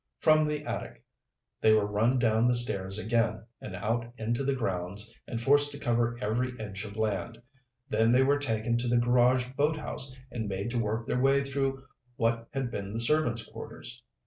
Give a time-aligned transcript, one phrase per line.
[0.17, 1.03] From the attic
[1.61, 5.77] they were run down the stairs again and out into the grounds and forced to
[5.77, 7.39] cover every inch of land.
[7.87, 11.85] Then they were taken to the garage boathouse and made to work their way through
[12.15, 14.01] what had been the servants' quarters.